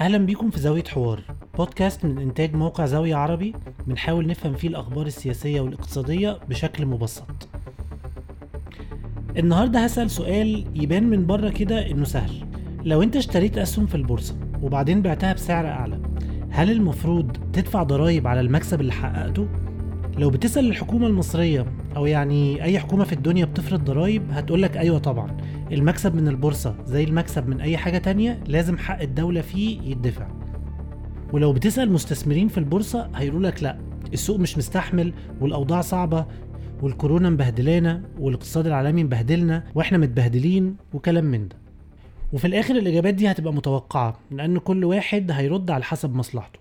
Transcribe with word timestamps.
أهلا 0.00 0.18
بيكم 0.18 0.50
في 0.50 0.60
زاوية 0.60 0.84
حوار 0.84 1.20
بودكاست 1.58 2.04
من 2.04 2.18
إنتاج 2.18 2.54
موقع 2.54 2.86
زاوية 2.86 3.14
عربي 3.14 3.54
بنحاول 3.86 4.26
نفهم 4.26 4.52
فيه 4.54 4.68
الأخبار 4.68 5.06
السياسية 5.06 5.60
والاقتصادية 5.60 6.38
بشكل 6.48 6.86
مبسط. 6.86 7.48
النهارده 9.36 9.80
هسأل 9.84 10.10
سؤال 10.10 10.64
يبان 10.74 11.10
من 11.10 11.26
بره 11.26 11.48
كده 11.48 11.90
إنه 11.90 12.04
سهل. 12.04 12.32
لو 12.84 13.02
أنت 13.02 13.16
اشتريت 13.16 13.58
أسهم 13.58 13.86
في 13.86 13.94
البورصة 13.94 14.36
وبعدين 14.62 15.02
بعتها 15.02 15.32
بسعر 15.32 15.66
أعلى 15.66 16.00
هل 16.50 16.70
المفروض 16.70 17.36
تدفع 17.52 17.82
ضرائب 17.82 18.26
على 18.26 18.40
المكسب 18.40 18.80
اللي 18.80 18.92
حققته؟ 18.92 19.48
لو 20.18 20.30
بتسأل 20.30 20.66
الحكومة 20.66 21.06
المصرية 21.06 21.66
أو 21.96 22.06
يعني 22.06 22.62
أي 22.62 22.78
حكومة 22.78 23.04
في 23.04 23.12
الدنيا 23.12 23.44
بتفرض 23.44 23.84
ضرائب 23.84 24.30
هتقولك 24.30 24.76
أيوه 24.76 24.98
طبعا. 24.98 25.36
المكسب 25.72 26.14
من 26.14 26.28
البورصة 26.28 26.74
زي 26.86 27.04
المكسب 27.04 27.48
من 27.48 27.60
أي 27.60 27.76
حاجة 27.76 27.98
تانية 27.98 28.40
لازم 28.46 28.78
حق 28.78 29.00
الدولة 29.00 29.40
فيه 29.40 29.80
يدفع. 29.82 30.28
ولو 31.32 31.52
بتسأل 31.52 31.92
مستثمرين 31.92 32.48
في 32.48 32.58
البورصة 32.58 33.10
هيقولوا 33.14 33.50
لك 33.50 33.62
لأ 33.62 33.78
السوق 34.12 34.38
مش 34.40 34.58
مستحمل 34.58 35.12
والأوضاع 35.40 35.80
صعبة 35.80 36.26
والكورونا 36.82 37.30
مبهدلانا 37.30 38.02
والاقتصاد 38.18 38.66
العالمي 38.66 39.04
مبهدلنا 39.04 39.64
وإحنا 39.74 39.98
متبهدلين 39.98 40.76
وكلام 40.94 41.24
من 41.24 41.48
ده. 41.48 41.56
وفي 42.32 42.46
الآخر 42.46 42.74
الإجابات 42.76 43.14
دي 43.14 43.30
هتبقى 43.30 43.52
متوقعة 43.52 44.18
لأن 44.30 44.58
كل 44.58 44.84
واحد 44.84 45.30
هيرد 45.30 45.70
على 45.70 45.84
حسب 45.84 46.14
مصلحته. 46.14 46.58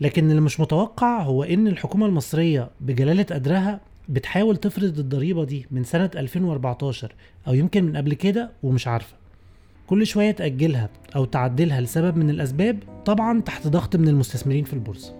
لكن 0.00 0.30
اللي 0.30 0.40
مش 0.40 0.60
متوقع 0.60 1.22
هو 1.22 1.42
إن 1.42 1.68
الحكومة 1.68 2.06
المصرية 2.06 2.70
بجلالة 2.80 3.22
قدرها 3.30 3.80
بتحاول 4.08 4.56
تفرض 4.56 4.98
الضريبة 4.98 5.44
دي 5.44 5.66
من 5.70 5.84
سنة 5.84 6.10
2014 6.16 7.14
أو 7.48 7.54
يمكن 7.54 7.84
من 7.84 7.96
قبل 7.96 8.14
كده 8.14 8.50
ومش 8.62 8.88
عارفة. 8.88 9.14
كل 9.86 10.06
شوية 10.06 10.30
تأجلها 10.30 10.88
أو 11.16 11.24
تعدلها 11.24 11.80
لسبب 11.80 12.16
من 12.16 12.30
الأسباب 12.30 12.78
طبعا 13.04 13.40
تحت 13.40 13.66
ضغط 13.68 13.96
من 13.96 14.08
المستثمرين 14.08 14.64
في 14.64 14.72
البورصة. 14.72 15.14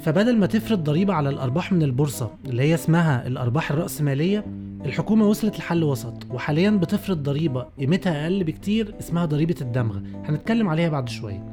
فبدل 0.00 0.36
ما 0.36 0.46
تفرض 0.46 0.84
ضريبة 0.84 1.14
على 1.14 1.28
الأرباح 1.28 1.72
من 1.72 1.82
البورصة 1.82 2.30
اللي 2.46 2.62
هي 2.62 2.74
اسمها 2.74 3.26
الأرباح 3.26 3.70
الرأسمالية 3.70 4.44
الحكومة 4.84 5.26
وصلت 5.28 5.58
لحل 5.58 5.84
وسط 5.84 6.26
وحاليا 6.30 6.70
بتفرض 6.70 7.22
ضريبة 7.22 7.66
قيمتها 7.78 8.22
أقل 8.24 8.44
بكتير 8.44 8.94
اسمها 9.00 9.24
ضريبة 9.24 9.54
الدمغة 9.60 10.02
هنتكلم 10.24 10.68
عليها 10.68 10.88
بعد 10.88 11.08
شوية. 11.08 11.44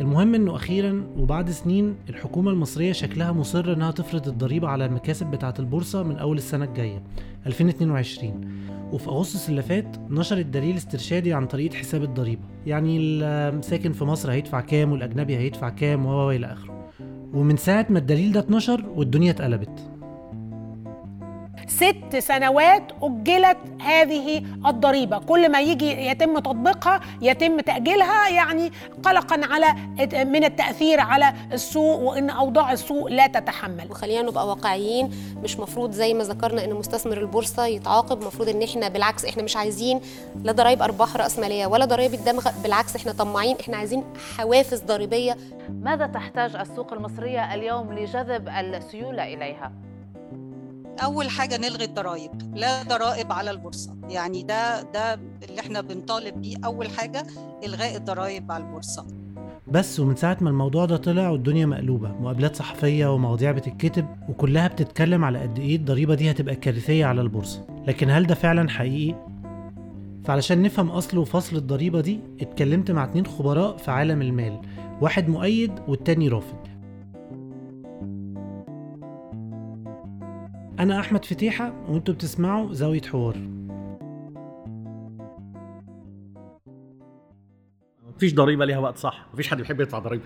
المهم 0.00 0.34
إنه 0.34 0.56
أخيرا 0.56 1.06
وبعد 1.18 1.50
سنين 1.50 1.94
الحكومة 2.08 2.50
المصرية 2.50 2.92
شكلها 2.92 3.32
مصر 3.32 3.72
إنها 3.72 3.90
تفرض 3.90 4.28
الضريبة 4.28 4.68
على 4.68 4.86
المكاسب 4.86 5.26
بتاعة 5.26 5.54
البورصة 5.58 6.02
من 6.02 6.16
أول 6.16 6.36
السنة 6.36 6.64
الجاية 6.64 7.02
2022 7.46 8.40
وفي 8.92 9.08
أغسطس 9.08 9.48
اللي 9.48 9.62
فات 9.62 9.96
نشرت 10.10 10.46
دليل 10.46 10.76
استرشادي 10.76 11.32
عن 11.32 11.46
طريقة 11.46 11.74
حساب 11.76 12.02
الضريبة. 12.02 12.42
يعني 12.66 12.98
الساكن 13.00 13.92
في 13.92 14.04
مصر 14.04 14.32
هيدفع 14.32 14.60
كام 14.60 14.92
والأجنبي 14.92 15.36
هيدفع 15.36 15.68
كام 15.68 16.06
و 16.06 16.30
إلى 16.30 16.46
آخره. 16.46 16.90
ومن 17.34 17.56
ساعة 17.56 17.86
ما 17.90 17.98
الدليل 17.98 18.32
ده 18.32 18.40
اتنشر 18.40 18.84
والدنيا 18.96 19.30
اتقلبت. 19.30 19.90
ست 21.68 22.16
سنوات 22.18 22.82
أجلت 23.02 23.56
هذه 23.82 24.38
الضريبة. 24.66 25.18
كل 25.18 25.52
ما 25.52 25.60
يجي 25.60 26.06
يتم 26.06 26.38
تطبيقها 26.38 27.00
يتم 27.22 27.60
تأجيلها 27.60 28.28
يعني 28.28 28.72
قلقا 29.02 29.40
على 29.50 29.74
من 30.24 30.44
التأثير 30.44 31.00
على 31.00 31.34
السوق 31.52 32.00
وإن 32.00 32.30
أوضاع 32.30 32.72
السوق 32.72 33.08
لا 33.08 33.26
تتحمل. 33.26 33.90
وخلينا 33.90 34.22
نبقى 34.22 34.48
واقعيين. 34.48 35.10
مش 35.42 35.58
مفروض 35.58 35.90
زي 35.90 36.14
ما 36.14 36.24
ذكرنا 36.24 36.64
إن 36.64 36.74
مستثمر 36.74 37.18
البورصة 37.18 37.66
يتعاقب. 37.66 38.24
مفروض 38.24 38.48
إن 38.48 38.62
إحنا 38.62 38.88
بالعكس 38.88 39.24
إحنا 39.24 39.42
مش 39.42 39.56
عايزين 39.56 40.00
لا 40.42 40.52
ضرائب 40.52 40.82
أرباح 40.82 41.16
رأسمالية 41.16 41.66
ولا 41.66 41.84
ضرائب 41.84 42.14
الدمغ 42.14 42.50
بالعكس 42.62 42.96
إحنا 42.96 43.12
طماعين. 43.12 43.56
إحنا 43.60 43.76
عايزين 43.76 44.04
حوافز 44.36 44.82
ضريبية. 44.82 45.36
ماذا 45.82 46.06
تحتاج 46.06 46.56
السوق 46.56 46.92
المصرية 46.92 47.54
اليوم 47.54 47.92
لجذب 47.92 48.48
السيولة 48.48 49.34
إليها؟ 49.34 49.72
أول 51.02 51.28
حاجة 51.30 51.56
نلغي 51.56 51.84
الضرائب 51.84 52.30
لا 52.54 52.82
ضرائب 52.82 53.32
على 53.32 53.50
البورصة. 53.50 53.96
يعني 54.08 54.42
ده 54.42 54.82
ده 54.82 55.14
اللي 55.48 55.60
إحنا 55.60 55.80
بنطالب 55.80 56.40
بيه. 56.42 56.56
أول 56.64 56.88
حاجة 56.90 57.26
إلغاء 57.64 57.96
الضرائب 57.96 58.52
على 58.52 58.64
البورصة. 58.64 59.06
بس 59.68 60.00
ومن 60.00 60.16
ساعة 60.16 60.36
ما 60.40 60.50
الموضوع 60.50 60.84
ده 60.84 60.96
طلع 60.96 61.28
والدنيا 61.30 61.66
مقلوبة 61.66 62.08
مقابلات 62.08 62.56
صحفية 62.56 63.14
ومواضيع 63.14 63.52
بتتكتب 63.52 64.06
وكلها 64.28 64.68
بتتكلم 64.68 65.24
على 65.24 65.38
قد 65.38 65.58
إيه 65.58 65.76
الضريبة 65.76 66.14
دي 66.14 66.30
هتبقى 66.30 66.56
كارثية 66.56 67.06
على 67.06 67.20
البورصة. 67.20 67.66
لكن 67.86 68.10
هل 68.10 68.26
ده 68.26 68.34
فعلا 68.34 68.68
حقيقي؟ 68.68 69.14
فعلشان 70.24 70.62
نفهم 70.62 70.90
أصل 70.90 71.18
وفصل 71.18 71.56
الضريبة 71.56 72.00
دي 72.00 72.20
اتكلمت 72.40 72.90
مع 72.90 73.04
اتنين 73.04 73.26
خبراء 73.26 73.76
في 73.76 73.90
عالم 73.90 74.22
المال 74.22 74.60
واحد 75.00 75.28
مؤيد 75.28 75.72
والتاني 75.88 76.28
رافض. 76.28 76.56
أنا 80.78 81.00
أحمد 81.00 81.24
فتيحة 81.24 81.72
وأنتوا 81.88 82.14
بتسمعوا 82.14 82.72
زاوية 82.72 83.02
حوار. 83.02 83.36
مفيش 88.16 88.34
ضريبة 88.34 88.64
ليها 88.64 88.78
وقت 88.78 88.98
صح؟ 88.98 89.26
مفيش 89.32 89.48
حد 89.48 89.56
بيحب 89.58 89.80
يدفع 89.80 89.98
ضريبة. 89.98 90.24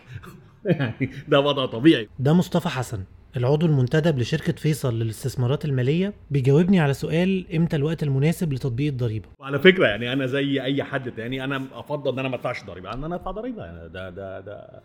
يعني 0.64 1.10
ده 1.28 1.40
وضع 1.40 1.66
طبيعي. 1.66 2.08
ده 2.18 2.32
مصطفى 2.32 2.68
حسن 2.68 3.04
العضو 3.36 3.66
المنتدب 3.66 4.18
لشركة 4.18 4.52
فيصل 4.52 4.98
للاستثمارات 4.98 5.64
المالية 5.64 6.14
بيجاوبني 6.30 6.80
على 6.80 6.94
سؤال 6.94 7.46
إمتى 7.56 7.76
الوقت 7.76 8.02
المناسب 8.02 8.52
لتطبيق 8.52 8.88
الضريبة؟ 8.92 9.28
وعلى 9.38 9.58
فكرة 9.58 9.86
يعني 9.86 10.12
أنا 10.12 10.26
زي 10.26 10.62
أي 10.62 10.84
حد 10.84 11.10
تاني 11.12 11.44
أنا 11.44 11.62
أفضل 11.72 12.12
إن 12.12 12.18
أنا 12.18 12.28
ما 12.28 12.36
أدفعش 12.36 12.64
ضريبة. 12.64 12.92
أن 12.92 13.04
أنا 13.04 13.14
أدفع 13.14 13.30
ضريبة 13.30 13.64
يعني 13.64 13.88
ده 13.88 14.10
ده 14.10 14.40
ده 14.40 14.82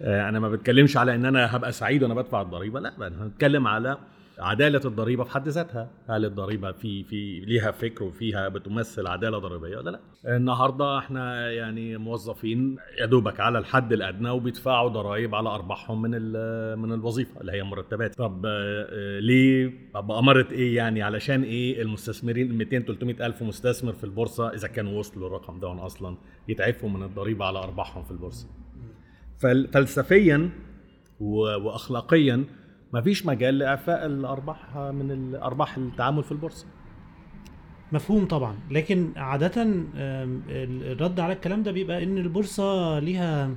أنا 0.00 0.40
ما 0.40 0.48
بتكلمش 0.48 0.96
على 0.96 1.14
إن 1.14 1.24
أنا 1.24 1.56
هبقى 1.56 1.72
سعيد 1.72 2.02
وأنا 2.02 2.14
بدفع 2.14 2.42
الضريبة 2.42 2.80
لا 2.80 2.92
أنا 2.98 3.26
بتكلم 3.26 3.66
على 3.66 3.98
عدالة 4.40 4.80
الضريبة 4.84 5.24
في 5.24 5.30
حد 5.30 5.48
ذاتها. 5.48 5.90
هل 6.08 6.24
الضريبة 6.24 6.72
في 6.72 7.04
في 7.04 7.40
ليها 7.40 7.70
فكر 7.70 8.04
وفيها 8.04 8.48
بتمثل 8.48 9.06
عدالة 9.06 9.38
ضريبية 9.38 9.76
ولا 9.76 9.90
لا؟ 9.90 10.00
النهارده 10.36 10.98
إحنا 10.98 11.50
يعني 11.50 11.96
موظفين 11.96 12.76
يا 13.00 13.06
دوبك 13.06 13.40
على 13.40 13.58
الحد 13.58 13.92
الأدنى 13.92 14.30
وبيدفعوا 14.30 14.88
ضرائب 14.88 15.34
على 15.34 15.48
أرباحهم 15.48 16.02
من 16.02 16.10
من 16.78 16.92
الوظيفة 16.92 17.40
اللي 17.40 17.52
هي 17.52 17.62
مرتبات. 17.62 18.14
طب 18.14 18.46
ليه؟ 19.20 19.72
بأمارة 19.94 20.46
إيه 20.52 20.76
يعني؟ 20.76 21.02
علشان 21.02 21.42
إيه؟ 21.42 21.82
المستثمرين 21.82 22.52
200 22.58 22.78
300 22.80 23.26
ألف 23.26 23.42
مستثمر 23.42 23.92
في 23.92 24.04
البورصة 24.04 24.48
إذا 24.54 24.68
كانوا 24.68 24.98
وصلوا 24.98 25.26
الرقم 25.26 25.60
ده 25.60 25.86
أصلا 25.86 26.16
يتعفوا 26.48 26.88
من 26.88 27.02
الضريبة 27.02 27.44
على 27.44 27.58
أرباحهم 27.58 28.04
في 28.04 28.10
البورصة. 28.10 28.48
فلسفيا 29.72 30.50
واخلاقيا 31.20 32.44
ما 32.92 33.00
فيش 33.00 33.26
مجال 33.26 33.58
لإعفاء 33.58 34.06
الأرباح 34.06 34.76
من 34.76 35.10
الارباح 35.10 35.76
التعامل 35.76 36.22
في 36.24 36.32
البورصة. 36.32 36.66
مفهوم 37.92 38.26
طبعا. 38.26 38.54
لكن 38.70 39.12
عادة 39.16 39.52
الرد 40.92 41.20
على 41.20 41.32
الكلام 41.32 41.62
ده 41.62 41.72
بيبقى 41.72 42.04
إن 42.04 42.18
البورصة 42.18 42.98
ليها 42.98 43.50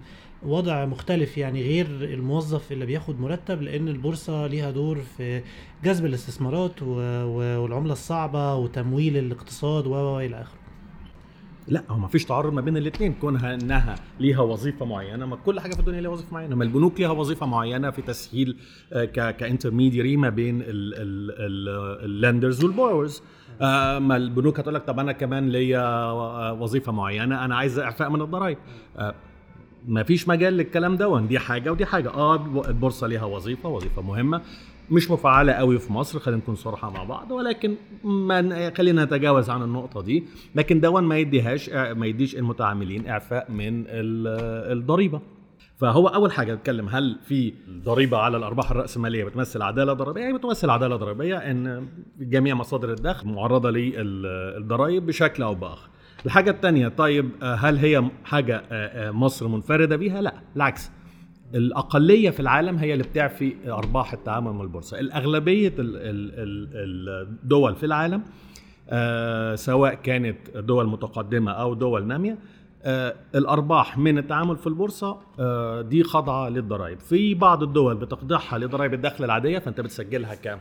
وضع 0.44 0.86
مختلف 0.86 1.38
يعني 1.38 1.62
غير 1.62 1.86
الموظف 1.86 2.72
اللي 2.72 2.86
بياخد 2.86 3.20
مرتب 3.20 3.62
لأن 3.62 3.88
البورصة 3.88 4.48
ليها 4.48 4.72
دور 4.72 4.98
في 5.18 5.42
جذب 5.84 6.06
الاستثمارات 6.06 6.84
والعملة 6.84 7.94
الصعبة 7.94 8.56
وتمويل 8.56 9.18
الاقتصاد 9.18 9.88
والى 9.88 10.42
آخره. 10.42 10.63
لا 11.68 11.84
هو 11.90 11.98
ما 12.00 12.08
فيش 12.08 12.26
تعارض 12.26 12.54
ما 12.54 12.62
بين 12.62 12.78
الاثنين 12.78 13.14
كونها 13.14 13.54
إنها 13.54 13.96
ليها 14.20 14.42
وظيفة 14.42 14.86
معينة 14.86 15.26
ما 15.26 15.36
كل 15.36 15.60
حاجة 15.60 15.74
في 15.74 15.80
الدنيا 15.80 16.02
ليها 16.02 16.12
وظيفة 16.12 16.34
معينة 16.34 16.56
ما 16.56 16.64
البنوك 16.64 17.00
ليها 17.00 17.10
وظيفة 17.12 17.46
معينة 17.46 17.92
في 17.92 18.02
تسهيل 18.02 18.58
ك 19.14 19.22
intermediary 19.22 20.18
ما 20.18 20.30
بين 20.30 20.64
ال 22.04 22.11
lenders 22.11 22.64
وال 22.64 22.75
borrowers 22.75 23.24
ما 24.00 24.16
البنوك 24.18 24.60
هتقول 24.60 24.76
لك 24.76 24.84
طب 24.84 25.00
أنا 25.00 25.12
كمان 25.12 25.50
ليا 25.50 26.12
وظيفة 26.52 26.92
معينة 26.92 27.46
أنا 27.46 27.56
عايز 27.56 27.80
إعفاء 27.80 28.10
من 28.10 28.22
الضرائب 28.22 28.58
ما 29.88 30.04
فيش 30.04 30.28
مجال 30.28 30.54
للكلام 30.54 30.96
ده 30.98 31.20
دي 31.20 31.40
حاجة 31.40 31.72
ودي 31.72 31.86
حاجة. 31.86 32.10
آه 32.10 32.36
البورصة 32.68 33.08
ليها 33.08 33.26
وظيفة 33.26 33.70
وظيفة 33.70 34.02
مهمة. 34.02 34.42
مش 34.92 35.12
مفعلة 35.12 35.54
قوي 35.54 35.80
في 35.80 35.94
مصر 35.94 36.20
خلينا 36.20 36.42
نكون 36.42 36.56
صراحة 36.56 36.90
مع 36.92 37.04
بعض 37.04 37.32
ولكن 37.32 37.76
ما 38.04 38.72
خلينا 38.78 39.06
نتجاوز 39.06 39.50
عن 39.50 39.62
النقطة 39.62 40.02
دي 40.02 40.24
لكن 40.56 40.80
دون 40.80 41.04
ما 41.04 41.18
يديهاش 41.18 41.70
ما 41.70 42.06
يديش 42.06 42.36
المتعاملين 42.36 43.08
إعفاء 43.08 43.52
من 43.52 43.84
الضريبة 43.88 45.22
فهو 45.78 46.08
أول 46.08 46.32
حاجة 46.32 46.54
نتكلم 46.56 46.90
هل 46.90 47.18
في 47.26 47.54
ضريبة 47.70 48.18
على 48.18 48.38
الأرباح 48.38 48.72
الرأسمالية 48.72 49.24
بتمثل 49.24 49.62
عدالة 49.62 49.94
ضريبية؟ 49.94 50.28
هي 50.28 50.34
بتمثل 50.34 50.70
عدالة 50.70 50.96
ضريبية 50.96 51.38
إن 51.38 51.88
جميع 52.20 52.56
مصادر 52.56 52.92
الدخل 52.94 53.28
معرضة 53.28 53.70
للضرائب 53.72 55.06
بشكل 55.06 55.44
أو 55.44 55.56
بآخر. 55.56 55.90
الحاجة 56.26 56.52
الثانية 56.52 56.88
طيب 56.88 57.30
هل 57.44 57.78
هي 57.78 58.04
حاجة 58.26 58.64
مصر 59.12 59.48
منفردة 59.48 59.96
بيها؟ 59.96 60.22
لا 60.22 60.34
بالعكس 60.54 60.92
الأقلية 61.54 62.30
في 62.30 62.40
العالم 62.40 62.78
هي 62.78 62.94
اللي 62.94 63.04
بتعفي 63.04 63.56
أرباح 63.68 64.14
التعامل 64.14 64.52
مع 64.52 64.62
البورصة. 64.62 65.00
الأغلبية 65.00 65.74
الدول 66.74 67.76
في 67.76 67.86
العالم 67.86 68.22
آه 68.90 69.56
سواء 69.56 69.94
كانت 69.94 70.38
دول 70.58 70.88
متقدمة 70.88 71.52
أو 71.52 71.74
دول 71.74 72.08
نامية 72.08 72.38
آه 72.84 73.16
الأرباح 73.36 73.98
من 73.98 74.18
التعامل 74.18 74.58
في 74.58 74.68
البورصة 74.68 75.18
آه 75.40 75.82
دي 75.82 76.04
خاضعه 76.04 76.50
للضرائب. 76.50 77.00
في 77.00 77.34
بعض 77.34 77.64
الدول 77.64 77.96
بتخضعها 77.96 78.58
لضرائب 78.58 78.94
الدخل 78.94 79.24
العادية 79.24 79.60
فأنت 79.60 79.82
بتسجلها 79.82 80.36
كام 80.36 80.60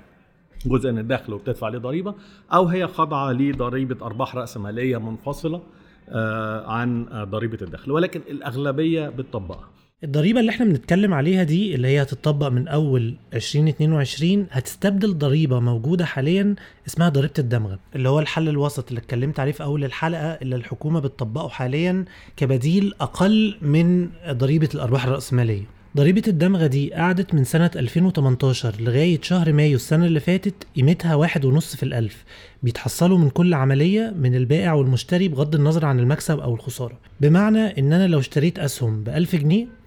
جزء 0.67 0.93
من 0.93 0.99
الدخل 0.99 1.33
وبتدفع 1.33 1.67
عليه 1.67 1.79
ضريبه 1.79 2.15
أو 2.53 2.67
هي 2.67 2.87
خاضعه 2.87 3.33
لضريبة 3.33 4.07
أرباح 4.07 4.37
راسماليه 4.37 4.97
منفصلة 4.97 5.63
آه 6.09 6.67
عن 6.71 7.05
ضريبة 7.31 7.59
الدخل. 7.63 7.93
ولكن 7.93 8.21
الأغلبية 8.31 9.09
بتطبقها. 9.09 9.69
الضريبة 10.05 10.41
اللي 10.41 10.51
إحنا 10.51 10.67
بنتكلم 10.67 11.15
عليها 11.15 11.43
دي 11.43 11.75
اللي 11.75 11.89
هي 11.89 12.03
هتطبق 12.03 12.49
من 12.49 12.69
أول 12.69 13.15
2022 13.35 14.47
هتستبدل 14.51 15.19
ضريبة 15.19 15.61
موجودة 15.61 16.05
حاليا 16.05 16.55
اسمها 16.87 17.09
ضريبة 17.09 17.35
الدمغة. 17.39 17.79
اللي 17.97 18.09
هو 18.09 18.19
الحل 18.21 18.49
الوسط 18.49 18.89
اللي 18.89 18.99
اتكلمت 19.01 19.41
عليه 19.41 19.53
في 19.53 19.63
أول 19.63 19.85
الحلقة 19.85 20.27
اللي 20.43 20.57
الحكومة 20.57 21.01
بتطبقه 21.01 21.49
حاليا 21.49 22.05
كبديل 22.37 22.95
أقل 23.01 23.57
من 23.63 24.09
ضريبة 24.31 24.69
الأرباح 24.75 25.05
الرأسمالية. 25.05 25.63
ضريبة 25.97 26.23
الدمغة 26.29 26.67
دي 26.67 26.93
قعدت 26.95 27.35
من 27.35 27.45
سنة 27.45 27.71
2018 27.77 28.75
لغاية 28.81 29.19
شهر 29.23 29.53
مايو 29.53 29.77
السنة 29.77 30.07
اللي 30.07 30.21
فاتت 30.21 30.55
قيمتها 30.77 31.15
واحد 31.15 31.45
ونص 31.45 31.77
في 31.77 31.83
الألف. 31.83 32.25
بيتحصلوا 32.63 33.19
من 33.19 33.31
كل 33.31 33.55
عملية 33.55 34.15
من 34.19 34.35
البائع 34.35 34.73
والمشتري 34.73 35.29
بغض 35.29 35.55
النظر 35.55 35.85
عن 35.85 36.01
المكسب 36.01 36.39
أو 36.39 36.55
الخسارة. 36.55 36.99
بمعنى 37.21 37.79
إن 37.79 37.93
أنا 37.93 38.07
لو 38.07 38.19
اشتريت 38.19 38.59
أسهم 38.59 39.05
بألف 39.05 39.37
جنيه 39.37 39.82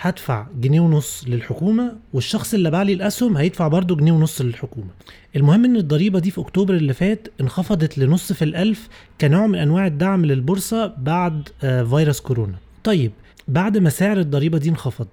هدفع 0.00 0.46
جنيه 0.60 0.80
ونص 0.80 1.24
للحكومة 1.28 1.96
والشخص 2.12 2.54
اللي 2.54 2.70
باع 2.70 2.82
لي 2.82 2.92
الأسهم 2.92 3.36
هيدفع 3.36 3.68
برضه 3.68 3.96
جنيه 3.96 4.12
ونص 4.12 4.40
للحكومة. 4.40 4.88
المهم 5.36 5.64
إن 5.64 5.76
الضريبة 5.76 6.18
دي 6.18 6.30
في 6.30 6.40
أكتوبر 6.40 6.74
اللي 6.74 6.92
فات 6.94 7.28
انخفضت 7.40 7.98
لنص 7.98 8.32
في 8.32 8.42
الألف 8.42 8.88
كنوع 9.20 9.46
من 9.46 9.58
أنواع 9.58 9.86
الدعم 9.86 10.24
للبورصة 10.24 10.86
بعد 10.86 11.48
آه، 11.64 11.82
فيروس 11.84 12.20
كورونا. 12.20 12.54
طيب 12.84 13.12
بعد 13.48 13.78
ما 13.78 13.90
سعر 13.90 14.18
الضريبة 14.18 14.58
دي 14.58 14.68
انخفض 14.68 15.06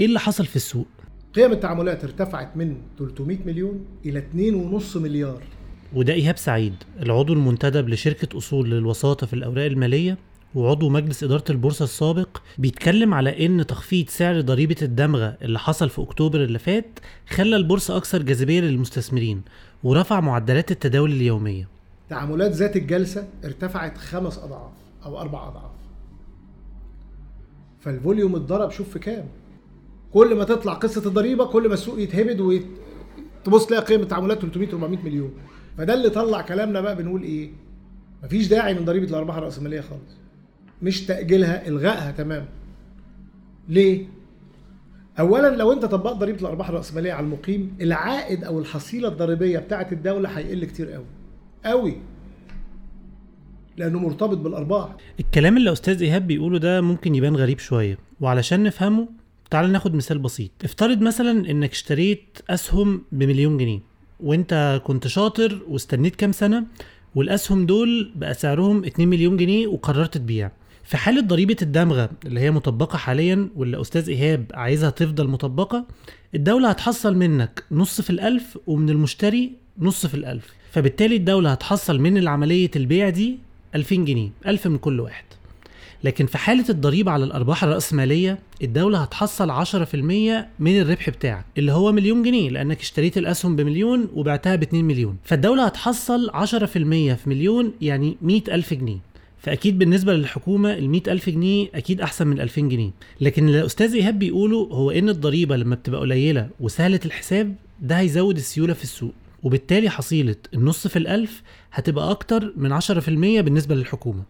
إيه 0.00 0.06
اللي 0.06 0.20
حصل 0.20 0.46
في 0.46 0.56
السوق؟ 0.56 0.86
قيم 1.34 1.52
التعاملات 1.52 2.04
ارتفعت 2.04 2.56
من 2.56 2.76
300 2.98 3.38
مليون 3.46 3.84
إلى 4.06 4.22
2.5 4.80 4.96
مليار. 4.96 5.42
وده 5.94 6.12
إيهاب 6.12 6.36
سعيد 6.36 6.74
العضو 7.02 7.32
المنتدب 7.32 7.88
لشركة 7.88 8.38
أصول 8.38 8.70
للوساطة 8.70 9.26
في 9.26 9.34
الأوراق 9.34 9.64
المالية. 9.66 10.18
وعضو 10.54 10.88
مجلس 10.88 11.24
إدارة 11.24 11.44
البورصة 11.50 11.84
السابق 11.84 12.28
بيتكلم 12.58 13.14
على 13.14 13.46
إن 13.46 13.66
تخفيض 13.66 14.08
سعر 14.08 14.40
ضريبة 14.40 14.76
الدمغة 14.82 15.36
اللي 15.42 15.58
حصل 15.58 15.88
في 15.88 16.02
أكتوبر 16.02 16.44
اللي 16.44 16.58
فات 16.58 16.98
خلى 17.28 17.56
البورصة 17.56 17.96
أكثر 17.96 18.22
جاذبية 18.22 18.60
للمستثمرين 18.60 19.42
ورفع 19.84 20.20
معدلات 20.20 20.70
التداول 20.70 21.12
اليومية. 21.12 21.68
تعاملات 22.10 22.50
ذات 22.52 22.76
الجلسة 22.76 23.28
ارتفعت 23.44 23.98
خمس 23.98 24.38
أضعاف 24.38 24.72
أو 25.04 25.20
أربع 25.20 25.48
أضعاف. 25.48 25.70
فالفوليوم 27.80 28.36
اتضرب 28.36 28.70
شوف 28.70 28.88
في 28.90 28.98
كام. 28.98 29.24
كل 30.12 30.34
ما 30.34 30.44
تطلع 30.44 30.72
قصة 30.74 31.06
الضريبة 31.08 31.44
كل 31.46 31.68
ما 31.68 31.74
السوق 31.74 32.00
يتهبد 32.00 32.40
ويت... 32.40 32.66
تبص 33.44 33.66
تلاقي 33.66 33.84
قيمة 33.84 34.02
التعاملات 34.02 34.38
300 34.40 34.68
400 34.68 34.98
مليون. 35.04 35.32
فده 35.78 35.94
اللي 35.94 36.10
طلع 36.10 36.40
كلامنا 36.40 36.80
بقى 36.80 36.96
بنقول 36.96 37.22
إيه؟ 37.22 37.50
مفيش 38.24 38.46
داعي 38.48 38.74
من 38.74 38.84
ضريبة 38.84 39.06
الأرباح 39.06 39.36
الرأسمالية 39.36 39.80
خالص. 39.80 40.18
مش 40.82 41.06
تأجيلها 41.06 41.68
إلغائها 41.68 42.10
تماما 42.10 42.48
ليه؟ 43.68 44.06
اولا 45.18 45.56
لو 45.56 45.72
أنت 45.72 45.84
طبقت 45.84 46.16
ضريبة 46.16 46.40
الأرباح 46.40 46.68
الرأسمالية 46.68 47.12
على 47.12 47.24
المقيم 47.24 47.76
العائد 47.80 48.44
أو 48.44 48.58
الحصيلة 48.58 49.08
الضريبية 49.08 49.58
بتاعه 49.58 49.88
الدولة 49.92 50.28
هيقل 50.28 50.64
كتير 50.64 50.90
قوي 50.90 51.04
قوي 51.64 51.96
لأنه 53.76 53.98
مرتبط 53.98 54.36
بالأرباح. 54.38 54.96
الكلام 55.20 55.56
اللي 55.56 55.72
أستاذ 55.72 56.02
إيهاب 56.02 56.26
بيقوله 56.26 56.58
ده 56.58 56.80
ممكن 56.80 57.14
يبان 57.14 57.36
غريب 57.36 57.58
شوية. 57.58 57.98
وعلشان 58.20 58.62
نفهمه 58.62 59.08
تعال 59.50 59.72
ناخد 59.72 59.94
مثال 59.94 60.18
بسيط. 60.18 60.50
افترض 60.64 61.00
مثلا 61.00 61.50
إنك 61.50 61.70
اشتريت 61.70 62.38
أسهم 62.50 63.02
بمليون 63.12 63.56
جنيه 63.58 63.80
وأنت 64.20 64.80
كنت 64.84 65.06
شاطر 65.06 65.62
واستنيت 65.68 66.16
كام 66.16 66.32
سنة 66.32 66.64
والأسهم 67.14 67.66
دول 67.66 68.12
بقى 68.16 68.34
سعرهم 68.34 68.84
2 68.84 69.08
مليون 69.08 69.36
جنيه 69.36 69.66
وقررت 69.66 70.18
تبيع. 70.18 70.50
في 70.88 70.96
حالة 70.96 71.20
ضريبة 71.20 71.56
الدمغة 71.62 72.10
اللي 72.26 72.40
هي 72.40 72.50
مطبقة 72.50 72.96
حاليا 72.98 73.48
واللي 73.56 73.80
أستاذ 73.80 74.08
إيهاب 74.08 74.44
عايزها 74.54 74.90
تفضل 74.90 75.28
مطبقة 75.28 75.84
الدولة 76.34 76.68
هتحصل 76.68 77.16
منك 77.16 77.64
نص 77.72 78.00
في 78.00 78.10
الألف 78.10 78.58
ومن 78.66 78.90
المشتري 78.90 79.52
نص 79.78 80.06
في 80.06 80.14
الألف. 80.14 80.44
فبالتالي 80.70 81.16
الدولة 81.16 81.52
هتحصل 81.52 81.98
من 82.00 82.16
العملية 82.18 82.70
البيع 82.76 83.08
دي 83.08 83.38
2000 83.74 83.96
جنيه 83.96 84.30
1000 84.46 84.66
من 84.66 84.78
كل 84.78 85.00
واحد. 85.00 85.24
لكن 86.04 86.26
في 86.26 86.38
حالة 86.38 86.64
الضريبة 86.68 87.10
على 87.12 87.24
الأرباح 87.24 87.64
الرأسمالية 87.64 88.38
الدولة 88.62 88.98
هتحصل 88.98 89.50
10% 89.50 89.94
من 90.58 90.80
الربح 90.80 91.10
بتاعك 91.10 91.44
اللي 91.58 91.72
هو 91.72 91.92
مليون 91.92 92.22
جنيه 92.22 92.50
لأنك 92.50 92.80
اشتريت 92.80 93.18
الأسهم 93.18 93.56
بمليون 93.56 94.08
وبعتها 94.14 94.56
ب 94.56 94.62
2 94.62 94.84
مليون. 94.84 95.16
فالدولة 95.24 95.64
هتحصل 95.66 96.30
10% 96.30 96.56
في 97.14 97.18
مليون 97.26 97.72
يعني 97.80 98.16
100 98.22 98.42
ألف 98.48 98.74
جنيه. 98.74 98.98
فأكيد 99.38 99.78
بالنسبة 99.78 100.14
للحكومة 100.14 100.72
ال 100.74 100.90
100 100.90 101.02
ألف 101.08 101.28
جنيه 101.30 101.68
أكيد 101.74 102.00
أحسن 102.00 102.26
من 102.26 102.40
2000 102.40 102.60
جنيه. 102.60 102.90
لكن 103.20 103.46
اللي 103.48 103.60
الأستاذ 103.60 103.94
إيهاب 103.94 104.18
بيقوله 104.18 104.56
هو 104.56 104.90
إن 104.90 105.08
الضريبة 105.08 105.56
لما 105.56 105.74
بتبقى 105.74 106.00
قليلة 106.00 106.48
وسهلة 106.60 107.00
الحساب 107.04 107.54
ده 107.82 107.98
هيزود 107.98 108.36
السيولة 108.36 108.74
في 108.74 108.82
السوق 108.84 109.12
وبالتالي 109.42 109.90
حصيلة 109.90 110.36
النص 110.54 110.86
في 110.86 110.96
الألف 110.98 111.42
هتبقى 111.72 112.10
أكتر 112.10 112.52
من 112.56 112.72
10% 112.80 112.84
بالنسبة 113.40 113.74
للحكومة. 113.74 114.22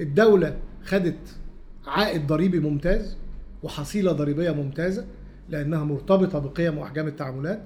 الدولة 0.00 0.56
خدت 0.84 1.18
عائد 1.86 2.26
ضريبي 2.26 2.60
ممتاز 2.60 3.16
وحصيلة 3.62 4.12
ضريبية 4.12 4.50
ممتازة 4.50 5.04
لأنها 5.48 5.84
مرتبطة 5.84 6.38
بقيم 6.38 6.78
وأحجام 6.78 7.06
التعاملات. 7.06 7.62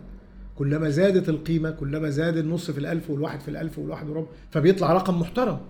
كلما 0.57 0.91
زادت 0.91 1.29
القيمة 1.29 1.71
كلما 1.71 2.11
زاد 2.11 2.37
النص 2.37 2.71
في 2.71 2.79
الألف 2.79 3.11
والواحد 3.11 3.41
في 3.41 3.49
الألف 3.49 3.79
والواحد 3.79 4.09
وربع 4.09 4.27
فبيطلع 4.51 4.93
رقم 4.93 5.21
محترم. 5.21 5.61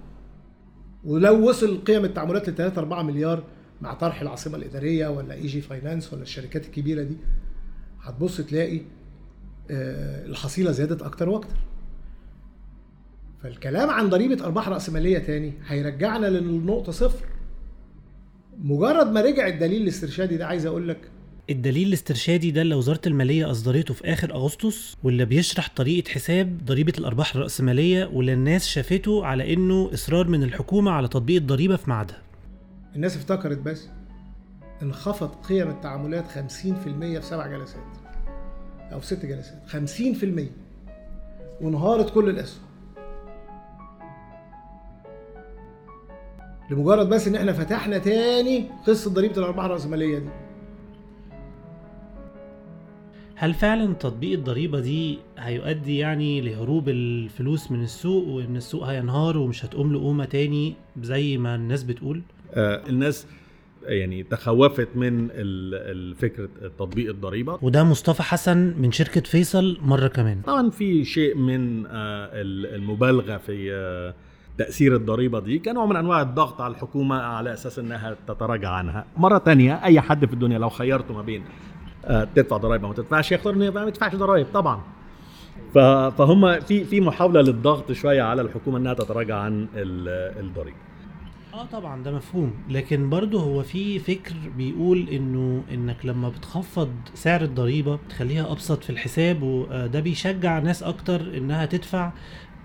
ولو 1.05 1.49
وصل 1.49 1.85
قيم 1.85 2.05
التعاملات 2.05 2.49
ل 2.49 2.55
3 2.55 2.79
4 2.79 3.03
مليار 3.03 3.45
مع 3.81 3.95
طرح 3.95 4.21
العاصمة 4.21 4.57
الإدارية 4.57 5.09
ولا 5.09 5.35
e-finance 5.35 6.13
ولا 6.13 6.23
الشركات 6.23 6.67
الكبيرة 6.67 7.03
دي 7.03 7.17
هتبص 8.03 8.37
تلاقي 8.41 8.81
آه، 9.71 10.27
الحصيلة 10.27 10.73
زادت 10.73 11.03
أكتر 11.03 11.29
وأكتر. 11.29 11.57
فالكلام 13.43 13.91
عن 13.91 14.09
ضريبة 14.09 14.45
أرباح 14.45 14.69
رأسمالية 14.69 15.19
تاني 15.19 15.53
هيرجعنا 15.67 16.27
للنقطة 16.27 16.93
صفر. 16.93 17.27
مجرد 18.59 19.07
ما 19.13 19.21
رجع 19.21 19.47
الدليل 19.47 19.83
الاسترشادي 19.83 20.37
ده 20.37 20.47
عايز 20.47 20.67
أقول 20.67 20.89
لك 20.89 21.11
الدليل 21.51 21.89
الاسترشادي 21.89 22.51
ده 22.51 22.63
اللي 22.63 22.75
وزارة 22.75 23.01
المالية 23.07 23.51
أصدرته 23.51 23.95
في 23.95 24.13
آخر 24.13 24.35
أغسطس 24.35 24.97
واللي 25.05 25.25
بيشرح 25.25 25.69
طريقة 25.77 26.11
حساب 26.11 26.59
ضريبة 26.65 26.93
الأرباح 26.99 27.35
الرأسمالية 27.35 28.11
واللي 28.13 28.33
الناس 28.33 28.67
شافته 28.67 29.25
على 29.27 29.53
إنه 29.55 29.91
إصرار 29.95 30.29
من 30.29 30.43
الحكومة 30.43 30.91
على 30.91 31.09
تطبيق 31.09 31.37
الضريبة 31.41 31.77
في 31.77 31.91
ميعادها 31.91 32.19
الناس 32.97 33.17
افتكرت 33.17 33.59
بس 33.59 33.89
انخفض 34.83 35.29
قيم 35.35 35.71
التعاملات 35.71 36.25
50% 36.29 36.31
في 36.35 37.21
سبع 37.23 37.47
جلسات 37.47 37.83
في 39.01 39.07
ست 39.07 39.27
جلسات. 39.27 39.63
50% 39.69 40.43
وانهارت 41.61 42.15
كل 42.15 42.29
الأسهم. 42.29 42.63
لمجرد 46.71 47.09
بس 47.09 47.29
إن 47.29 47.35
إحنا 47.35 47.53
فتحنا 47.53 47.99
تاني 47.99 48.71
قصة 48.87 49.11
ضريبة 49.11 49.37
الأرباح 49.39 49.65
الرأسمالية 49.65 50.19
دي. 50.19 50.29
هل 53.43 53.55
فعلا 53.55 53.93
تطبيق 53.95 54.33
الضريبة 54.39 54.81
دي 54.81 55.19
هيؤدي 55.39 55.99
يعني 55.99 56.41
لهروب 56.41 56.89
الفلوس 56.89 57.71
من 57.71 57.83
السوق 57.83 58.29
وإن 58.29 58.57
السوق 58.57 58.85
هينهار 58.85 59.39
ومش 59.39 59.65
هتقوم 59.65 59.93
له 59.93 60.01
قومة 60.01 60.25
تاني 60.25 60.75
زي 61.01 61.39
ما 61.39 61.55
الناس 61.55 61.83
بتقول؟ 61.85 62.23
آه 62.55 62.83
الناس 62.89 63.27
يعني 63.83 64.23
تخوفت 64.23 64.89
من 64.95 65.29
فكرة 66.15 66.49
تطبيق 66.79 67.11
الضريبة. 67.11 67.59
وده 67.63 67.85
مصطفى 67.85 68.23
حسن 68.23 68.75
من 68.79 68.93
شركة 68.93 69.21
فيصل 69.21 69.79
مرة 69.83 70.09
كمان. 70.09 70.41
طبعا 70.47 70.71
في 70.71 71.05
شيء 71.05 71.37
من 71.37 71.87
آه، 71.87 71.91
ال- 72.33 72.75
المبالغة 72.75 73.37
في 73.37 73.73
آه، 73.73 74.15
تأثير 74.59 74.97
الضريبة 74.97 75.41
دي 75.41 75.59
كنوع 75.59 75.87
من 75.87 75.97
أنواع 75.97 76.23
الضغط 76.23 76.61
على 76.61 76.75
الحكومة 76.75 77.17
على 77.17 77.53
أساس 77.53 77.79
إنها 77.79 78.17
تتراجع 78.29 78.69
عنها. 78.71 79.05
مرة 79.17 79.39
تانية 79.39 79.85
أي 79.85 80.01
حد 80.01 80.25
في 80.27 80.33
الدنيا 80.33 80.59
لو 80.59 80.69
خيرته 80.69 81.15
ما 81.15 81.23
بين 81.23 81.43
تدفع 82.35 82.57
ضرائب 82.57 82.83
أو 82.83 82.89
ما 82.89 82.95
تدفعش 82.95 83.33
يختار 83.33 83.55
إنه 83.55 83.65
يبقى 83.65 83.83
ما 83.83 83.89
يدفعش 83.89 84.15
ضرائب 84.17 84.47
طبعا. 84.55 84.81
فهم 85.75 86.61
في 86.61 86.85
في 86.85 87.01
محاولة 87.01 87.41
للضغط 87.41 87.93
شوية 87.93 88.23
على 88.23 88.43
الحكومة 88.43 88.79
إنها 88.79 88.95
تتراجع 88.95 89.37
عن 89.39 89.63
ال- 89.75 90.39
الضريبه 90.47 90.77
آه 91.55 91.65
طبعا 91.67 92.03
ده 92.03 92.11
مفهوم. 92.13 92.53
لكن 92.71 93.11
برضه 93.11 93.41
هو 93.41 93.63
في 93.63 93.99
فكر 93.99 94.35
بيقول 94.57 95.09
إنه 95.09 95.63
إنك 95.75 95.97
لما 96.07 96.29
بتخفض 96.29 96.91
سعر 97.15 97.43
الضريبة 97.43 97.99
تخليها 98.09 98.53
أبسط 98.53 98.85
في 98.85 98.91
الحساب 98.91 99.43
وده 99.43 100.01
بيشجع 100.01 100.59
ناس 100.59 100.83
أكتر 100.83 101.21
إنها 101.37 101.67
تدفع 101.67 102.13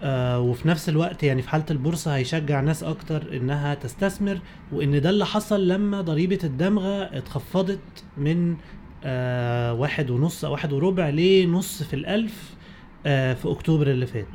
آه 0.04 0.40
وفي 0.40 0.68
نفس 0.68 0.90
الوقت 0.90 1.24
يعني 1.24 1.42
في 1.42 1.50
حالة 1.50 1.66
البورصة 1.72 2.16
هيشجع 2.16 2.60
ناس 2.62 2.84
أكتر 2.84 3.38
إنها 3.38 3.74
تستثمر 3.74 4.40
وإن 4.72 5.02
ده 5.02 5.10
اللي 5.10 5.26
حصل 5.26 5.68
لما 5.68 6.02
ضريبة 6.02 6.40
الدمغة 6.44 7.04
اتخفضت 7.04 7.80
من 8.18 8.56
آه 9.04 9.74
واحد 9.74 10.10
ونص 10.10 10.46
أو 10.46 10.52
واحد 10.52 10.74
وربع 10.74 11.10
لنص 11.10 11.84
في 11.84 11.94
الألف 11.94 12.56
آه 13.06 13.34
في 13.34 13.52
أكتوبر 13.52 13.88
اللي 13.88 14.06
فات 14.06 14.28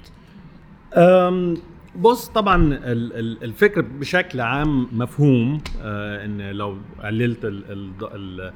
بص 1.97 2.29
طبعا 2.29 2.57
ال- 2.75 3.13
ال- 3.13 3.45
الفكر 3.45 3.81
بشكل 3.81 4.41
عام 4.41 4.89
مفهوم 4.93 5.61
آه، 5.83 6.25
إن 6.25 6.41
لو 6.51 6.77
قللت 7.05 7.45
ال- 7.45 7.73
ال- 7.73 7.91
ال- 8.15 8.53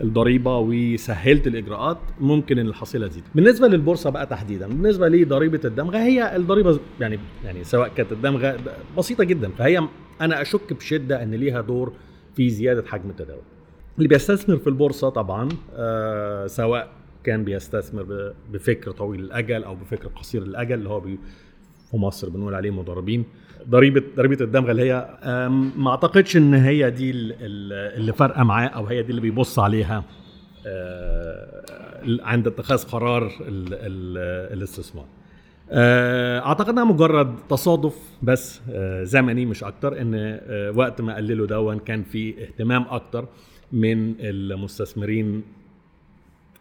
الضريبة 0.00 0.58
وسهلت 0.58 1.46
الإجراءات 1.46 1.98
ممكن 2.20 2.58
ان 2.58 2.66
الحصيلة 2.66 3.08
تزيد. 3.08 3.24
بالنسبة 3.34 3.68
للبورصة 3.68 4.10
بقى 4.10 4.26
تحديدا، 4.26 4.66
بالنسبة 4.68 5.08
لضريبة 5.08 5.60
الدمغه 5.64 5.98
هي 5.98 6.36
الضريبة 6.36 6.80
يعني 7.00 7.18
يعني 7.44 7.64
سواء 7.64 7.88
كانت 7.88 8.12
الدمغه 8.12 8.56
بسيطة 8.98 9.24
جدا 9.24 9.50
فهي 9.58 9.88
أنا 10.20 10.42
أشك 10.42 10.72
بشدة 10.72 11.22
إن 11.22 11.30
ليها 11.34 11.60
دور 11.60 11.92
في 12.36 12.48
زيادة 12.50 12.84
حجم 12.88 13.10
التداول. 13.10 13.42
اللي 14.00 14.08
بيستثمر 14.08 14.56
في 14.56 14.66
البورصة 14.66 15.08
طبعا 15.08 15.48
آه 15.76 16.46
سواء 16.46 16.88
كان 17.24 17.44
بيستثمر 17.44 18.32
بفكر 18.52 18.90
طويل 18.90 19.20
الاجل 19.20 19.64
أو 19.64 19.74
بفكر 19.74 20.08
قصير 20.08 20.42
الاجل 20.42 20.74
اللي 20.74 20.88
هو 20.88 21.00
بي 21.00 21.18
في 21.90 21.96
مصر 21.96 22.28
بنقول 22.28 22.54
عليه 22.54 22.70
مضاربين. 22.70 23.24
ضريبه 23.68 24.02
ضريبة 24.16 24.44
الدمغه 24.44 24.70
اللي 24.70 24.82
هي 24.92 25.08
ما 25.76 25.90
أعتقدش 25.90 26.36
إن 26.36 26.54
هي 26.54 26.90
دي 26.90 27.10
ال- 27.10 27.32
ال- 27.32 27.98
اللي 28.00 28.12
فارقة 28.12 28.42
معاه 28.44 28.68
أو 28.68 28.86
هي 28.86 29.02
دي 29.02 29.10
اللي 29.10 29.20
بيبص 29.20 29.58
عليها 29.58 30.04
آه، 30.66 31.62
عند 32.22 32.46
اتخاذ 32.46 32.84
قرار 32.84 33.22
ال- 33.26 33.74
ال- 33.74 34.52
الاستثمار. 34.58 35.04
آه، 35.70 36.38
أعتقد 36.40 36.68
إنها 36.68 36.84
مجرد 36.84 37.36
تصادف 37.50 37.96
بس 38.22 38.60
آه، 38.70 39.04
زمني 39.04 39.46
مش 39.46 39.64
أكتر 39.64 40.00
إن 40.00 40.40
وقت 40.76 41.00
ما 41.00 41.16
قللوا 41.16 41.46
دون 41.46 41.78
كان 41.78 42.02
في 42.02 42.42
اهتمام 42.44 42.84
أكتر. 42.90 43.28
من 43.72 44.14
المستثمرين 44.20 45.42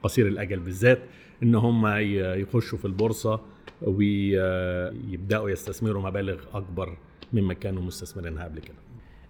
قصير 0.04 0.28
الأجل 0.28 0.60
بالذات 0.60 1.00
إن 1.44 1.56
هم 1.56 1.88
يخشوا 2.42 2.78
في 2.78 2.86
البورصة 2.86 3.40
ويبدأوا 3.82 5.50
يستثمروا 5.50 6.04
مبالغ 6.10 6.38
أكبر 6.54 6.98
مما 7.34 7.54
كانوا 7.54 7.84
مستثمرينها 7.84 8.44
قبل 8.44 8.60
كده. 8.60 8.78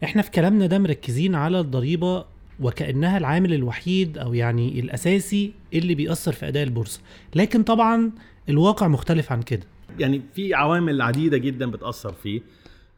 إحنا 0.03 0.21
في 0.21 0.31
كلامنا 0.31 0.65
ده 0.65 0.79
مركزين 0.79 1.36
على 1.36 1.59
الضريبة 1.59 2.25
وكأنها 2.59 3.17
العامل 3.17 3.53
الوحيد 3.53 4.17
أو 4.17 4.33
يعني 4.33 4.79
الأساسي 4.79 5.53
اللي 5.74 5.95
بيأثر 5.95 6.31
في 6.31 6.48
أداء 6.48 6.63
البورصة. 6.63 7.01
لكن 7.36 7.63
طبعا 7.63 8.12
الواقع 8.50 8.88
مختلف 8.88 9.31
عن 9.31 9.41
كده. 9.41 9.63
يعني 10.00 10.21
في 10.33 10.53
عوامل 10.53 11.01
عديدة 11.01 11.38
جدا 11.38 11.71
بتأثر 11.71 12.13
فيه 12.13 12.41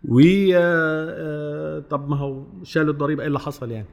و 0.07 0.19
آه، 0.19 0.55
آه، 0.55 1.79
طب 1.79 2.09
ما 2.09 2.17
هو 2.17 2.43
شالوا 2.63 2.93
الضريبة 2.93 3.21
إيه 3.21 3.27
اللي 3.27 3.39
حصل 3.39 3.71
يعني؟ 3.71 3.85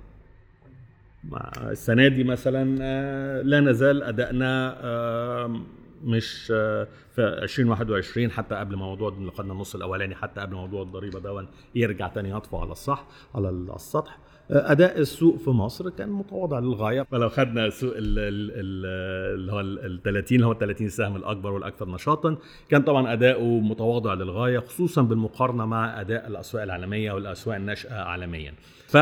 السنة 1.70 2.08
دي 2.08 2.24
مثلا 2.24 2.78
آه، 2.82 3.42
لا 3.42 3.60
نزال 3.60 4.02
أدائنا 4.02 4.76
آه، 4.84 5.60
مش 6.04 6.52
آه، 6.56 6.88
في 7.14 7.22
2021 7.22 8.30
حتى 8.30 8.54
قبل 8.54 8.76
موضوع 8.76 9.08
اللي 9.08 9.30
خدنا 9.30 9.52
النص 9.52 9.74
الأولاني 9.74 10.14
حتى 10.14 10.40
قبل 10.40 10.54
موضوع 10.54 10.82
الضريبة 10.82 11.20
ده 11.20 11.46
يرجع 11.74 12.08
تاني 12.08 12.30
يطفو 12.30 12.56
على 12.58 12.72
الصح 12.72 13.06
على 13.34 13.48
السطح. 13.50 14.18
أداء 14.50 14.98
السوق 15.00 15.36
في 15.36 15.50
مصر 15.50 15.90
كان 15.90 16.08
متواضع 16.08 16.58
للغاية. 16.58 17.02
فلو 17.02 17.28
خدنا 17.28 17.70
سوق 17.70 17.92
ال- 17.96 18.18
ال- 18.18 18.50
ال- 18.54 19.34
اللي 19.38 19.52
هو 19.52 19.60
ال 19.60 20.02
30 20.02 20.36
اللي 20.36 20.46
هو 20.46 20.52
ال 20.52 20.58
30 20.58 20.88
سهم 20.88 21.16
الأكبر 21.16 21.52
والأكثر 21.52 21.88
نشاطا 21.88 22.36
كان 22.68 22.82
طبعا 22.82 23.12
أداؤه 23.12 23.60
متواضع 23.60 24.14
للغاية 24.14 24.58
خصوصا 24.58 25.02
بالمقارنة 25.02 25.66
مع 25.66 26.00
أداء 26.00 26.26
الأسواق 26.28 26.62
العالمية 26.62 27.12
والأسواق 27.12 27.56
الناشئة 27.56 27.94
عالميا. 27.94 28.54
ف 28.86 28.96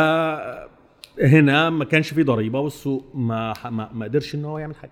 هنا 1.22 1.70
ما 1.70 1.84
كانش 1.84 2.08
في 2.14 2.22
ضريبة 2.22 2.60
والسوق 2.60 3.04
ما 3.14 3.52
ما, 3.64 3.90
ما 3.92 4.04
قدرش 4.04 4.34
إن 4.34 4.44
هو 4.44 4.58
يعمل 4.58 4.74
حاجة. 4.76 4.90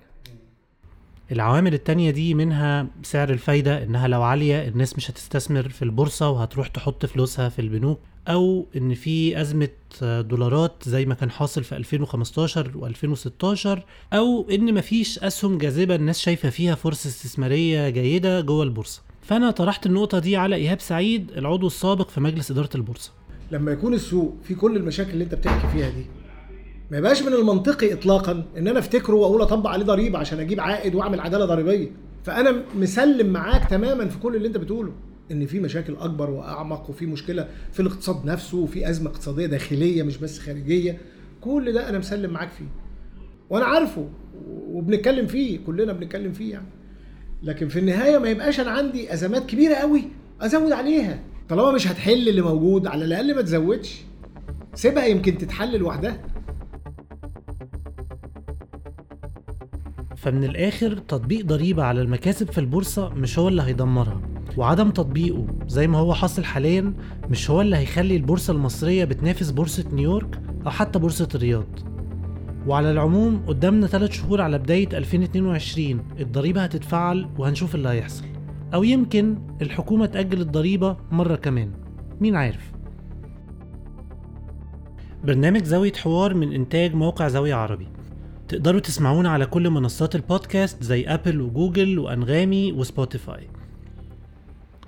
العوامل 1.33 1.75
التانية 1.75 2.11
دي 2.11 2.35
منها 2.35 2.87
سعر 3.03 3.31
الفايدة 3.31 3.83
إنها 3.83 4.09
لو 4.09 4.23
عالية 4.23 4.69
الناس 4.69 4.97
مش 4.97 5.11
هتستثمر 5.11 5.69
في 5.69 5.83
البورصة 5.83 6.31
وهتروح 6.31 6.69
تحط 6.69 7.07
فلوسها 7.07 7.49
في 7.49 7.59
البنوك 7.59 7.99
أو 8.29 8.67
إن 8.77 8.95
في 8.95 9.41
أزمة 9.41 9.69
دولارات 10.03 10.73
زي 10.83 11.07
ما 11.07 11.15
كان 11.15 11.31
حاصل 11.31 11.65
في 11.65 11.77
2015 11.77 12.71
و2016 12.73 13.79
أو 14.13 14.47
إن 14.51 14.75
مفيش 14.75 15.19
أسهم 15.19 15.59
جاذبة 15.59 15.95
الناس 15.95 16.21
شايفة 16.21 16.51
فيها 16.51 16.75
فرصة 16.75 17.09
استثمارية 17.09 17.89
جيدة 17.89 18.41
جوه 18.41 18.63
البورصة. 18.63 19.03
فأنا 19.23 19.51
طرحت 19.51 19.87
النقطة 19.87 20.19
دي 20.19 20.37
على 20.37 20.57
إيهاب 20.57 20.81
سعيد 20.81 21.31
العضو 21.31 21.67
السابق 21.67 22.09
في 22.09 22.21
مجلس 22.21 22.51
إدارة 22.51 22.71
البورصة. 22.75 23.13
لما 23.51 23.73
يكون 23.73 23.95
السوق 23.95 24.37
في 24.43 24.55
كل 24.55 24.77
المشاكل 24.77 25.11
اللي 25.11 25.25
انت 25.25 25.35
بتحكي 25.35 25.69
فيها 25.73 25.91
دي 25.91 26.07
ما 26.91 26.99
يبقاش 26.99 27.23
من 27.23 27.33
المنطقي 27.33 27.93
اطلاقا 27.93 28.45
إن 28.59 28.69
أنا 28.69 28.79
أفتكره 28.79 29.15
وأقول 29.15 29.43
أطبق 29.43 29.71
عليه 29.71 29.85
ضريبة 29.85 30.19
عشان 30.19 30.41
أجيب 30.41 30.61
عائد 30.61 30.95
وأعمل 30.95 31.21
عدالة 31.21 31.45
ضريبية. 31.45 31.89
فأنا 32.25 32.63
مسلم 32.77 33.33
معاك 33.33 33.71
تماما 33.71 34.09
في 34.09 34.19
كل 34.19 34.37
اللي 34.37 34.49
انت 34.49 34.57
بتقوله 34.57 34.93
إن 35.31 35.47
في 35.47 35.61
مشاكل 35.61 35.97
أكبر 35.97 36.31
وأعمق 36.31 36.91
وفي 36.91 37.07
مشكلة 37.07 37.49
في 37.73 37.81
الاقتصاد 37.81 38.25
نفسه 38.25 38.59
وفي 38.59 38.91
أزمة 38.91 39.11
اقتصادية 39.11 39.47
داخلية 39.47 40.03
مش 40.03 40.17
بس 40.17 40.39
خارجية. 40.39 40.99
كل 41.41 41.73
ده 41.73 41.89
أنا 41.89 41.99
مسلم 41.99 42.31
معاك 42.31 42.49
فيه. 42.51 42.65
وأنا 43.51 43.65
عارفه 43.65 44.09
وبنتكلم 44.69 45.27
فيه 45.27 45.59
كلنا 45.67 45.93
بنتكلم 45.93 46.33
فيه 46.33 46.53
يعني. 46.53 46.67
لكن 47.43 47.69
في 47.69 47.79
النهاية 47.79 48.19
ما 48.19 48.29
يبقاش 48.29 48.61
أنا 48.61 48.71
عندي 48.71 49.13
أزمات 49.15 49.47
كبيرة 49.47 49.75
قوي 49.75 50.03
أزود 50.41 50.73
عليها. 50.73 51.19
طالما 51.49 51.73
مش 51.73 51.89
هتحل 51.89 52.29
اللي 52.29 52.43
موجود 52.43 52.87
على 52.87 53.05
الأقل 53.05 53.35
ما 53.37 53.43
تزودش. 53.43 54.03
سيبها 54.75 55.07
يمكن 55.07 55.39
تتحل 55.39 55.79
لوحدها. 55.79 56.21
فمن 60.17 60.45
الآخر 60.45 60.99
تطبيق 60.99 61.47
ضريبة 61.47 61.83
على 61.83 62.01
المكاسب 62.03 62.51
في 62.51 62.59
البورصة 62.59 63.09
مش 63.09 63.39
هو 63.39 63.49
اللي 63.49 63.63
هيدمرها 63.63 64.21
وعدم 64.57 64.91
تطبيقه 64.91 65.47
زي 65.69 65.87
ما 65.87 65.99
هو 65.99 66.15
حاصل 66.15 66.45
حاليا 66.45 66.95
مش 67.31 67.51
هو 67.51 67.61
اللي 67.61 67.77
هيخلي 67.77 68.17
البورصة 68.17 68.53
المصرية 68.53 69.05
بتنافس 69.05 69.51
بورصة 69.51 69.85
نيويورك 69.93 70.41
أو 70.67 70.71
حتى 70.71 70.99
بورصة 70.99 71.29
الرياض. 71.35 71.67
وعلى 72.67 72.91
العموم 72.91 73.43
قدامنا 73.47 73.87
3 73.87 74.13
شهور 74.13 74.41
على 74.41 74.59
بداية 74.59 74.89
2022 74.99 76.05
الضريبة 76.21 76.63
هتتفعل 76.65 77.29
وهنشوف 77.39 77.75
اللي 77.75 77.89
هيحصل. 77.89 78.25
أو 78.75 78.85
يمكن 78.85 79.39
الحكومة 79.63 80.07
تأجل 80.07 80.41
الضريبة 80.41 80.97
مرة 81.11 81.37
كمان. 81.37 81.73
مين 82.21 82.37
عارف؟ 82.37 82.73
برنامج 85.25 85.65
زاوية 85.65 85.93
حوار 85.93 86.35
من 86.35 86.53
إنتاج 86.53 86.95
موقع 86.95 87.29
زاوية 87.29 87.55
عربي. 87.55 87.87
تقدروا 88.49 88.81
تسمعونا 88.81 89.31
على 89.31 89.47
كل 89.47 89.71
منصات 89.71 90.15
البودكاست 90.15 90.83
زي 90.83 91.05
أبل 91.07 91.41
وجوجل 91.41 91.99
وأنغامي 91.99 92.73
وسبوتيفاي. 92.73 93.49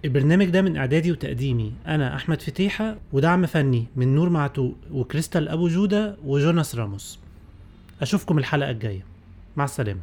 البرنامج 0.05 0.47
ده 0.47 0.63
من 0.63 0.77
إعدادي 0.77 1.13
وتقديمي. 1.13 1.73
أنا 1.87 2.17
أحمد 2.17 2.43
فتيحة 2.43 2.97
ودعم 3.13 3.47
فني 3.47 3.87
من 3.97 4.15
نور 4.15 4.29
معتوق 4.29 4.75
وكريستال 4.93 5.49
أبو 5.49 5.69
جودة 5.69 6.17
وجوناس 6.25 6.75
راموس. 6.75 7.19
أشوفكم 8.03 8.39
الحلقة 8.39 8.71
الجاية. 8.71 9.05
مع 9.57 9.65
السلامة. 9.65 10.01